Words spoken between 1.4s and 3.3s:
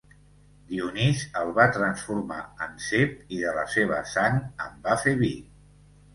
el va transformar en cep